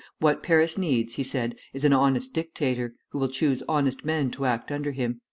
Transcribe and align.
"What 0.17 0.41
Paris 0.41 0.79
needs," 0.79 1.13
he 1.13 1.21
said, 1.23 1.57
"is 1.75 1.85
an 1.85 1.93
honest 1.93 2.33
dictator, 2.33 2.95
who 3.09 3.19
will 3.19 3.27
choose 3.29 3.61
honest 3.69 4.03
men 4.03 4.31
to 4.31 4.45
act 4.47 4.71
under 4.71 4.93
him. 4.93 5.19